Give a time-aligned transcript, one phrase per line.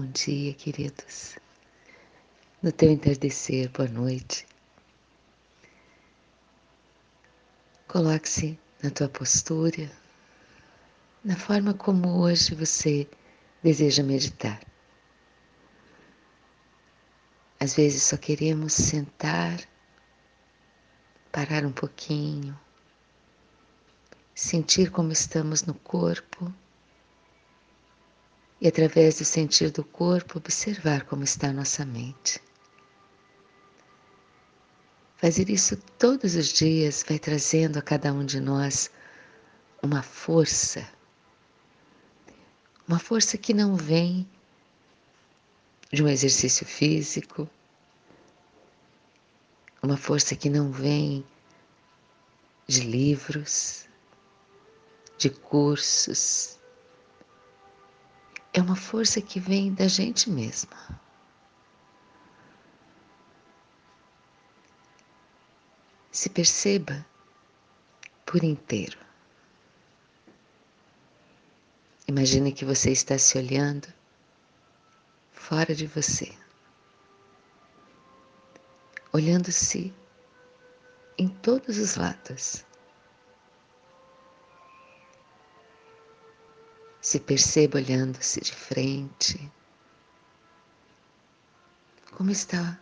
[0.00, 1.36] Bom dia, queridos.
[2.62, 4.46] No teu entardecer, boa noite.
[7.88, 9.90] Coloque-se na tua postura,
[11.24, 13.08] na forma como hoje você
[13.60, 14.60] deseja meditar.
[17.58, 19.58] Às vezes só queremos sentar,
[21.32, 22.56] parar um pouquinho,
[24.32, 26.54] sentir como estamos no corpo
[28.60, 32.40] e, através do sentir do corpo, observar como está nossa mente.
[35.16, 38.90] Fazer isso todos os dias vai trazendo a cada um de nós
[39.82, 40.88] uma força,
[42.86, 44.28] uma força que não vem
[45.92, 47.48] de um exercício físico,
[49.82, 51.24] uma força que não vem
[52.66, 53.88] de livros,
[55.16, 56.57] de cursos,
[58.58, 61.00] é uma força que vem da gente mesma.
[66.10, 67.06] Se perceba
[68.26, 68.98] por inteiro.
[72.08, 73.86] Imagine que você está se olhando
[75.32, 76.34] fora de você,
[79.12, 79.94] olhando-se
[81.16, 82.64] em todos os lados.
[87.08, 89.50] Se perceba olhando-se de frente.
[92.12, 92.78] Como está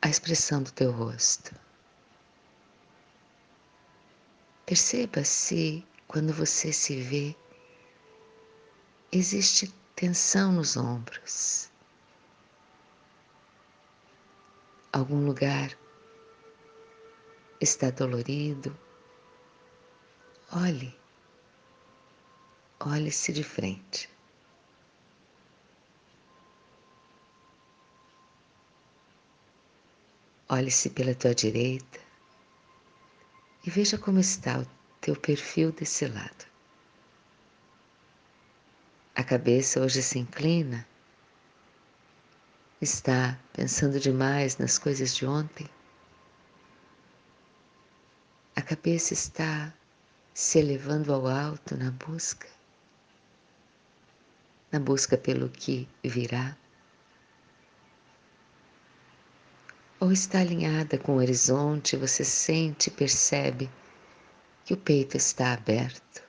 [0.00, 1.54] a expressão do teu rosto?
[4.64, 7.36] Perceba se, quando você se vê,
[9.12, 11.70] existe tensão nos ombros.
[14.90, 15.76] Algum lugar
[17.60, 18.74] está dolorido.
[20.50, 20.97] Olhe,
[22.80, 24.08] olhe-se de frente.
[30.48, 32.00] Olhe-se pela tua direita
[33.66, 34.66] e veja como está o
[35.00, 36.46] teu perfil desse lado.
[39.14, 40.86] A cabeça hoje se inclina,
[42.80, 45.68] está pensando demais nas coisas de ontem.
[48.56, 49.74] A cabeça está
[50.32, 52.48] se elevando ao alto na busca,
[54.70, 56.56] na busca pelo que virá.
[60.00, 63.68] ou está alinhada com o horizonte, você sente e percebe
[64.64, 66.22] que o peito está aberto,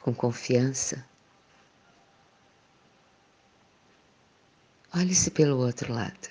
[0.00, 1.04] com confiança.
[4.94, 6.30] Olhe-se pelo outro lado.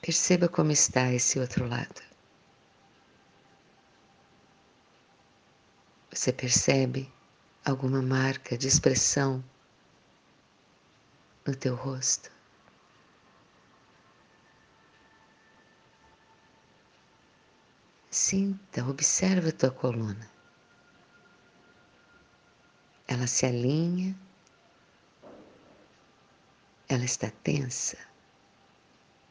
[0.00, 2.11] Perceba como está esse outro lado.
[6.12, 7.10] Você percebe
[7.64, 9.42] alguma marca de expressão
[11.46, 12.30] no teu rosto.
[18.10, 20.30] Sinta, observa a tua coluna.
[23.08, 24.14] Ela se alinha,
[26.90, 27.96] ela está tensa.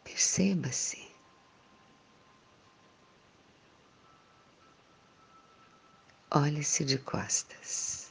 [0.03, 1.10] Perceba-se.
[6.33, 8.09] Olhe-se de costas.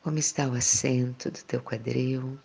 [0.00, 2.40] Como está o assento do teu quadril?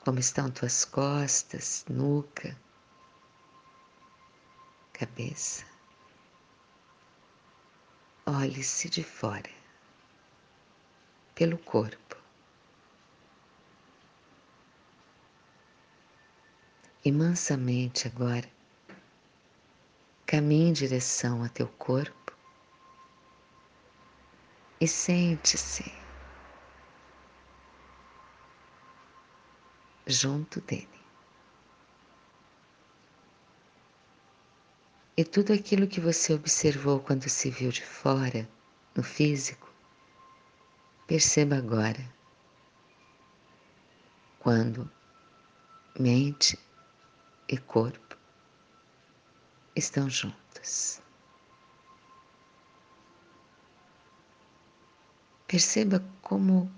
[0.00, 2.54] Como estão tuas costas, nuca,
[4.92, 5.64] cabeça?
[8.26, 9.50] Olhe-se de fora,
[11.34, 12.18] pelo corpo.
[17.02, 18.57] E mansamente agora,
[20.28, 22.36] caminhe em direção a teu corpo
[24.78, 25.90] e sente-se
[30.06, 30.86] junto dele.
[35.16, 38.46] E tudo aquilo que você observou quando se viu de fora,
[38.94, 39.72] no físico,
[41.06, 42.04] perceba agora,
[44.38, 44.88] quando
[45.98, 46.58] mente
[47.48, 48.07] e corpo
[49.78, 51.00] estão juntos.
[55.46, 56.70] Perceba como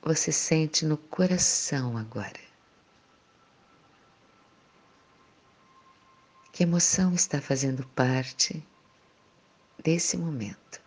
[0.00, 2.40] você sente no coração agora.
[6.52, 8.64] Que emoção está fazendo parte
[9.82, 10.80] desse momento?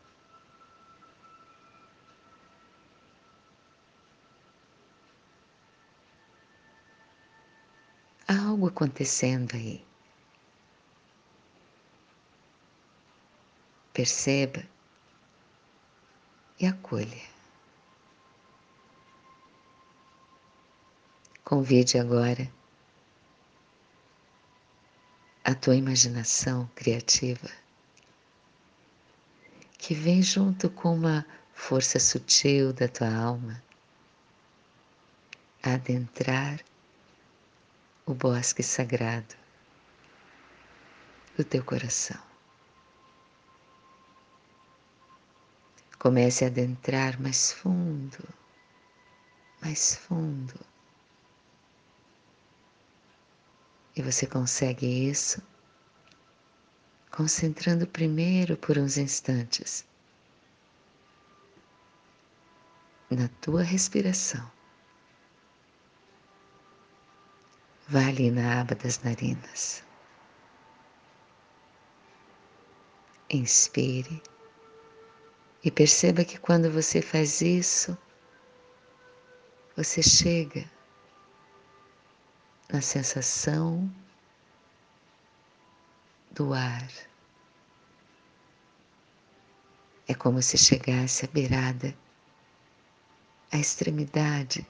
[8.27, 9.85] Há algo acontecendo aí.
[13.95, 14.61] Perceba
[16.59, 17.23] e acolha.
[21.45, 22.51] Convide agora
[25.45, 27.49] a tua imaginação criativa,
[29.77, 33.63] que vem junto com uma força sutil da tua alma,
[35.63, 36.59] a adentrar
[38.05, 39.35] o bosque sagrado
[41.37, 42.34] do teu coração.
[46.05, 48.23] Comece a adentrar mais fundo,
[49.59, 50.53] mais fundo
[53.95, 55.41] E você consegue isso
[57.09, 59.83] concentrando primeiro por uns instantes
[63.09, 64.51] na tua respiração.
[67.87, 69.83] Vá ali na aba das narinas.
[73.27, 74.21] Inspire
[75.65, 77.97] e perceba que quando você faz isso,
[79.75, 80.63] você chega
[82.71, 83.91] na sensação
[86.29, 86.87] do ar.
[90.07, 91.97] É como se chegasse à beirada,
[93.51, 94.63] à extremidade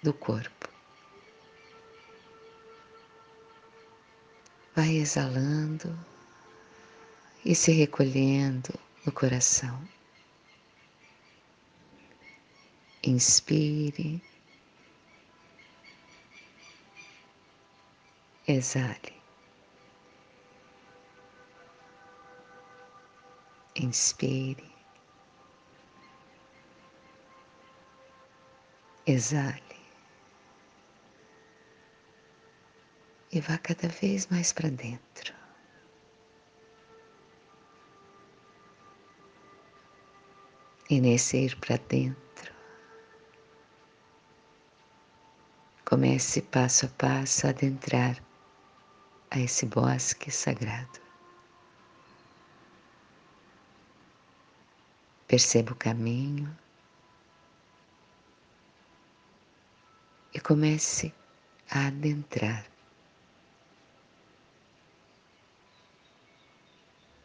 [0.00, 0.68] do corpo.
[4.76, 5.98] Vai exalando
[7.44, 8.72] e se recolhendo
[9.04, 9.88] no coração.
[13.02, 14.22] Inspire.
[18.46, 19.22] Exale.
[23.76, 24.72] Inspire.
[29.06, 29.62] Exale.
[33.30, 35.43] E vá cada vez mais para dentro.
[40.94, 42.54] E nesse ir para dentro,
[45.84, 48.22] comece passo a passo a adentrar
[49.28, 51.00] a esse bosque sagrado.
[55.26, 56.56] Perceba o caminho
[60.32, 61.12] e comece
[61.72, 62.70] a adentrar.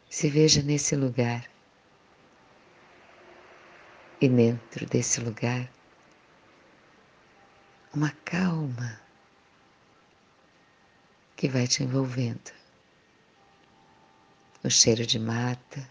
[0.09, 1.58] Se veja nesse lugar
[4.21, 5.69] e dentro desse lugar
[7.93, 8.99] uma calma
[11.35, 12.51] que vai te envolvendo.
[14.61, 15.89] O cheiro de mata,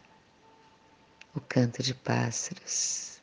[1.35, 3.23] o canto de pássaros,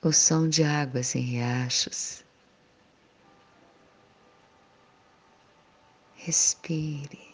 [0.00, 2.24] o som de águas em riachos.
[6.14, 7.25] Respire.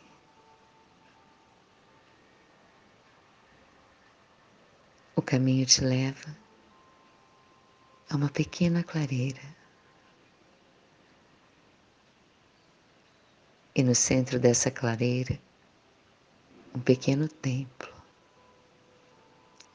[5.22, 6.36] O caminho te leva
[8.10, 9.40] a uma pequena clareira.
[13.72, 15.38] E no centro dessa clareira,
[16.74, 17.94] um pequeno templo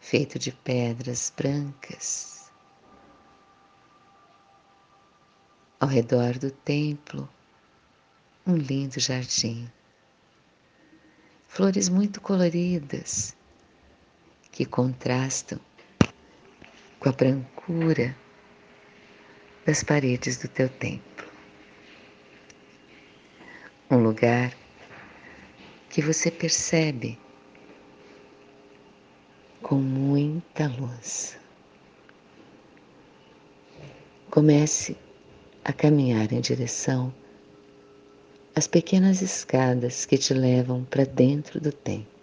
[0.01, 2.51] feito de pedras brancas.
[5.79, 7.27] Ao redor do templo,
[8.45, 9.71] um lindo jardim.
[11.47, 13.36] Flores muito coloridas
[14.57, 15.59] que contrastam
[16.99, 18.17] com a brancura
[19.63, 21.27] das paredes do teu templo.
[23.91, 24.51] Um lugar
[25.91, 27.19] que você percebe
[29.61, 31.37] com muita luz.
[34.31, 34.97] Comece
[35.63, 37.13] a caminhar em direção
[38.55, 42.16] às pequenas escadas que te levam para dentro do templo.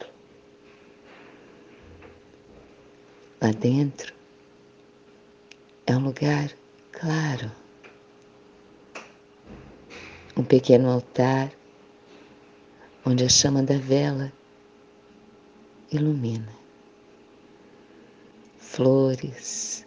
[3.44, 4.14] Lá dentro
[5.86, 6.50] é um lugar
[6.90, 7.52] claro,
[10.34, 11.52] um pequeno altar
[13.04, 14.32] onde a chama da vela
[15.92, 16.54] ilumina.
[18.56, 19.86] Flores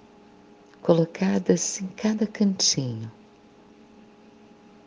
[0.83, 3.11] colocadas em cada cantinho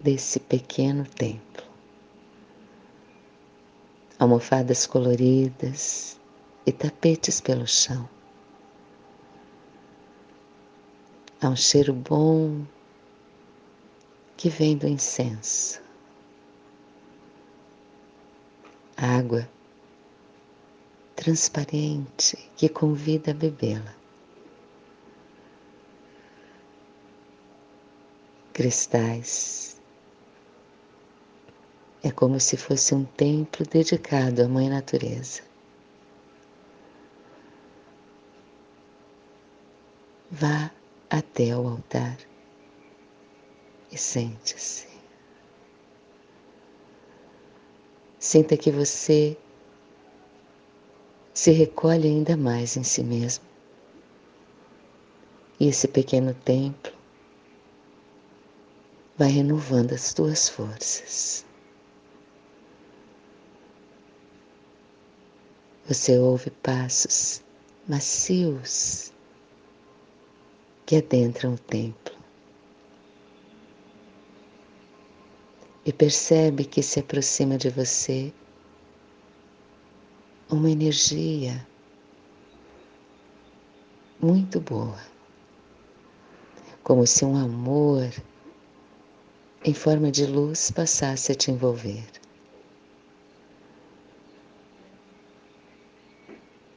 [0.00, 1.65] desse pequeno templo.
[4.17, 6.21] Almofadas coloridas
[6.65, 8.09] e tapetes pelo chão.
[11.42, 12.66] Há um cheiro bom
[14.37, 15.80] que vem do incenso.
[18.97, 19.49] Água
[21.16, 23.94] transparente que convida a bebê-la.
[28.52, 29.80] Cristais
[32.02, 35.42] É como se fosse um templo dedicado à Mãe Natureza.
[40.30, 40.70] Vá
[41.11, 42.17] até o altar
[43.90, 44.88] e sente-se.
[48.19, 49.37] Sinta que você
[51.35, 53.45] se recolhe ainda mais em si mesmo.
[55.59, 56.93] E esse pequeno templo
[59.19, 61.45] vai renovando as tuas forças.
[65.87, 67.43] Você ouve passos
[67.88, 69.10] macios
[70.90, 72.12] que adentram o templo
[75.87, 78.35] e percebe que se aproxima de você
[80.50, 81.64] uma energia
[84.20, 84.99] muito boa,
[86.82, 88.12] como se um amor
[89.64, 92.04] em forma de luz passasse a te envolver.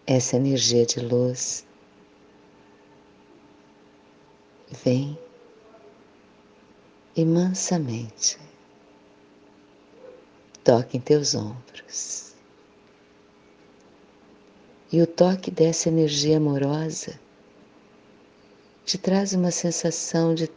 [0.06, 1.66] Essa energia de luz
[4.84, 5.18] vem
[7.16, 8.38] e mansamente
[10.64, 12.34] toca em teus ombros.
[14.92, 17.20] E o toque dessa energia amorosa
[18.86, 20.50] te traz uma sensação de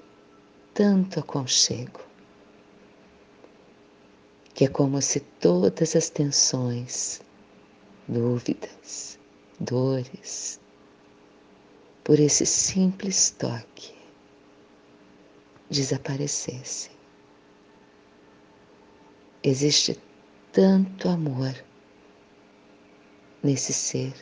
[0.75, 2.00] tanto aconchego,
[4.54, 7.21] que é como se todas as tensões,
[8.09, 9.18] dúvidas,
[9.59, 10.61] dores,
[12.04, 13.95] por esse simples toque
[15.70, 16.92] desaparecessem.
[19.42, 20.00] Existe
[20.52, 21.54] tanto amor
[23.42, 24.12] nesse ser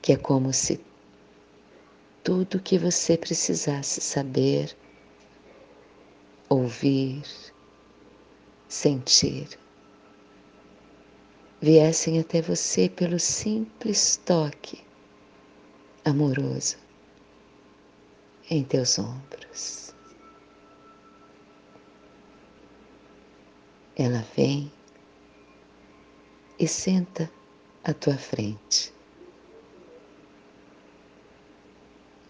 [0.00, 0.80] que é como se
[2.22, 4.76] tudo que você precisasse saber,
[6.48, 7.22] ouvir,
[8.68, 9.48] sentir,
[11.60, 14.84] viessem até você pelo simples toque
[16.04, 16.85] amoroso
[18.48, 19.94] em teus ombros.
[23.96, 24.70] Ela vem
[26.58, 27.30] e senta
[27.82, 28.92] à tua frente.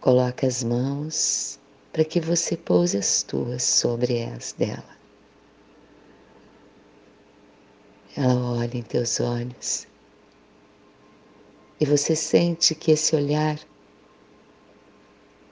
[0.00, 1.58] Coloca as mãos
[1.92, 4.96] para que você pouse as tuas sobre as dela.
[8.16, 9.87] Ela olha em teus olhos
[11.80, 13.58] e você sente que esse olhar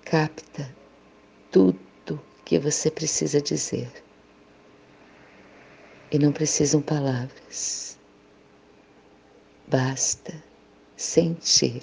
[0.05, 0.71] capta
[1.51, 3.91] tudo que você precisa dizer.
[6.11, 7.99] E não precisam palavras.
[9.67, 10.35] Basta
[10.97, 11.83] sentir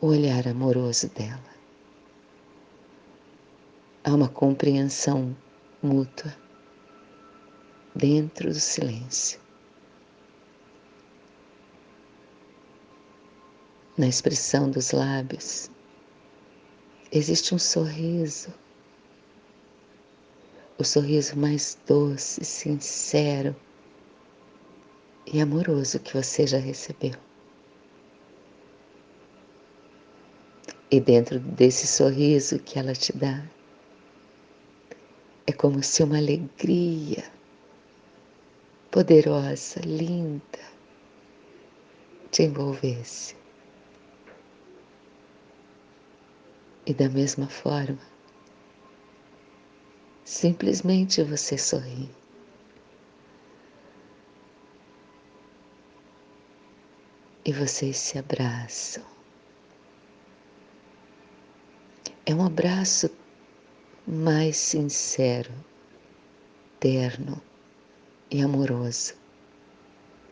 [0.00, 1.54] o olhar amoroso dela.
[4.04, 5.34] Há uma compreensão
[5.82, 6.36] mútua
[7.94, 9.40] dentro do silêncio.
[13.96, 15.70] Na expressão dos lábios,
[17.14, 18.52] existe um sorriso,
[20.76, 23.54] o sorriso mais doce, sincero
[25.24, 27.14] e amoroso que você já recebeu.
[30.90, 33.44] E dentro desse sorriso que ela te dá,
[35.46, 37.24] é como se uma alegria
[38.90, 40.40] poderosa, linda,
[42.30, 43.43] te envolvesse.
[46.86, 47.98] E da mesma forma,
[50.24, 52.10] simplesmente você sorri.
[57.46, 59.02] E vocês se abraçam.
[62.26, 63.10] É um abraço
[64.06, 65.52] mais sincero,
[66.80, 67.40] terno
[68.30, 69.14] e amoroso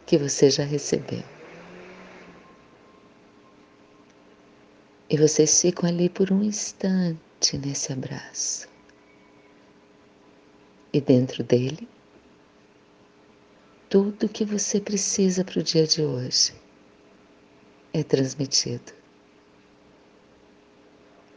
[0.07, 1.42] que você já recebeu.
[5.13, 8.67] E vocês ficam ali por um instante nesse abraço.
[10.91, 11.87] E dentro dele,
[13.91, 16.55] tudo que você precisa para o dia de hoje
[17.93, 18.91] é transmitido.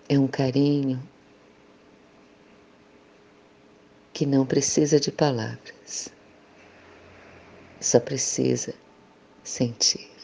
[0.08, 1.05] É um carinho
[4.13, 6.08] que não precisa de palavras,
[7.82, 8.74] só precisa
[9.44, 10.14] sentir.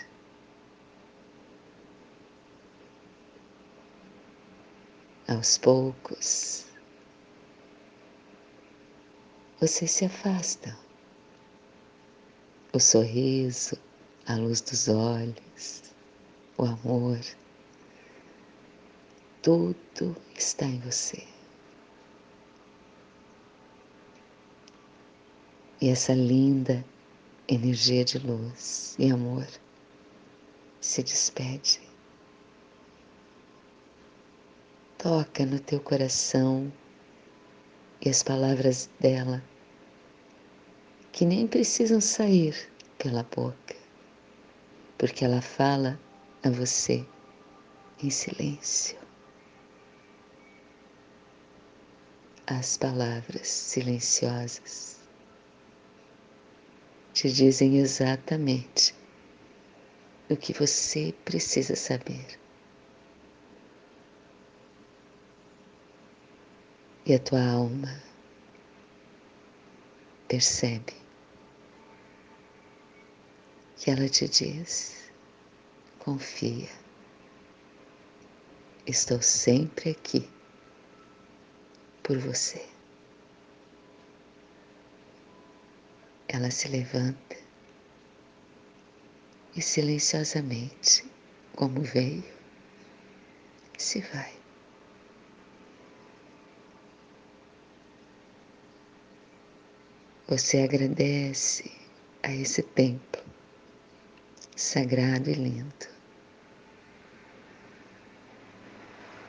[5.31, 6.65] Aos poucos,
[9.61, 10.75] vocês se afastam.
[12.73, 13.77] O sorriso,
[14.27, 15.83] a luz dos olhos,
[16.57, 17.19] o amor,
[19.41, 21.25] tudo está em você.
[25.79, 26.85] E essa linda
[27.47, 29.47] energia de luz e amor
[30.81, 31.90] se despede.
[35.01, 36.71] Toca no teu coração
[38.05, 39.41] e as palavras dela,
[41.11, 42.55] que nem precisam sair
[42.99, 43.75] pela boca,
[44.99, 45.99] porque ela fala
[46.43, 47.03] a você
[48.03, 48.95] em silêncio.
[52.45, 54.99] As palavras silenciosas
[57.11, 58.93] te dizem exatamente
[60.29, 62.40] o que você precisa saber.
[67.03, 67.99] E a tua alma
[70.27, 70.93] percebe
[73.75, 75.11] que ela te diz:
[75.97, 76.69] confia,
[78.85, 80.29] estou sempre aqui
[82.03, 82.63] por você.
[86.27, 87.35] Ela se levanta
[89.55, 91.03] e silenciosamente,
[91.55, 92.23] como veio,
[93.77, 94.40] se vai.
[100.31, 101.69] Você agradece
[102.23, 103.21] a esse templo
[104.55, 105.87] sagrado e lindo.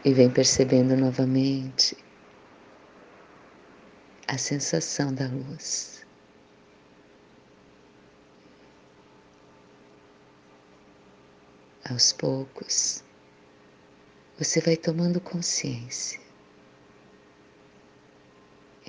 [0.05, 1.97] E vem percebendo novamente
[4.29, 6.07] a sensação da luz.
[11.91, 13.03] Aos poucos,
[14.39, 16.23] você vai tomando consciência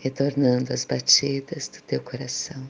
[0.03, 2.69] retornando às batidas do teu coração,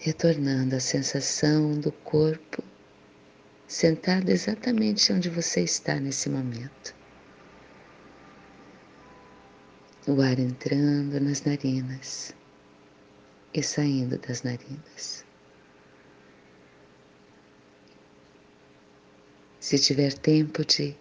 [0.00, 2.60] retornando à sensação do corpo
[3.68, 6.92] sentado exatamente onde você está nesse momento.
[10.08, 12.34] O ar entrando nas narinas
[13.54, 15.24] e saindo das narinas.
[19.60, 20.96] Se tiver tempo de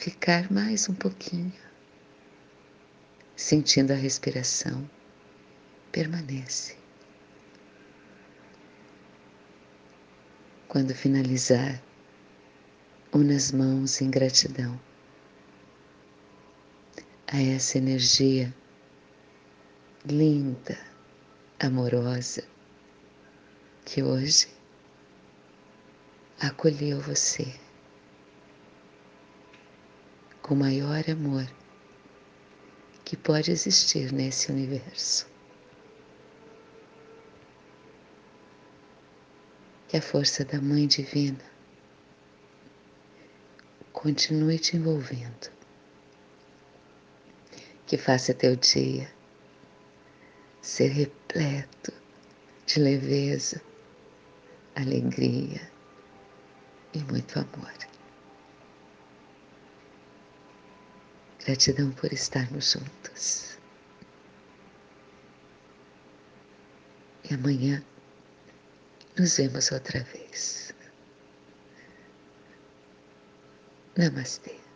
[0.00, 1.52] ficar mais um pouquinho,
[3.36, 4.88] sentindo a respiração,
[5.92, 6.74] permanece.
[10.68, 11.82] Quando finalizar,
[13.12, 14.80] une as mãos em gratidão
[17.30, 18.54] a essa energia
[20.06, 20.78] linda,
[21.58, 22.42] amorosa
[23.84, 24.48] que hoje
[26.40, 27.59] acolheu você
[30.50, 31.48] o maior amor
[33.04, 35.28] que pode existir nesse universo.
[39.86, 41.44] Que a força da Mãe Divina
[43.92, 45.52] continue te envolvendo.
[47.86, 49.08] Que faça teu dia
[50.60, 51.92] ser repleto
[52.66, 53.62] de leveza,
[54.74, 55.70] alegria
[56.92, 57.89] e muito amor.
[61.44, 63.58] Gratidão por estarmos juntos.
[67.28, 67.82] E amanhã
[69.18, 70.74] nos vemos outra vez.
[73.96, 74.69] Namastê.